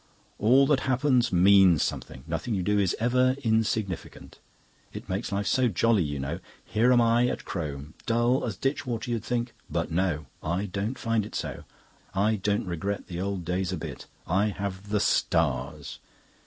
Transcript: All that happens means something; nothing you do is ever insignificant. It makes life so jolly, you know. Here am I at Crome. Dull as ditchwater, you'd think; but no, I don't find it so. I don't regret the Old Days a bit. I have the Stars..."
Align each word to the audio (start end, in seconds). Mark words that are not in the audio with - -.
All 0.39 0.65
that 0.65 0.79
happens 0.89 1.31
means 1.31 1.83
something; 1.83 2.23
nothing 2.25 2.55
you 2.55 2.63
do 2.63 2.79
is 2.79 2.95
ever 2.99 3.35
insignificant. 3.43 4.39
It 4.93 5.07
makes 5.07 5.31
life 5.31 5.45
so 5.45 5.67
jolly, 5.67 6.01
you 6.01 6.17
know. 6.17 6.39
Here 6.65 6.91
am 6.91 6.99
I 6.99 7.27
at 7.27 7.45
Crome. 7.45 7.93
Dull 8.07 8.43
as 8.43 8.57
ditchwater, 8.57 9.11
you'd 9.11 9.23
think; 9.23 9.53
but 9.69 9.91
no, 9.91 10.25
I 10.41 10.65
don't 10.65 10.97
find 10.97 11.23
it 11.23 11.35
so. 11.35 11.65
I 12.15 12.37
don't 12.37 12.65
regret 12.65 13.05
the 13.09 13.21
Old 13.21 13.45
Days 13.45 13.71
a 13.71 13.77
bit. 13.77 14.07
I 14.25 14.47
have 14.47 14.89
the 14.89 14.99
Stars..." 14.99 15.99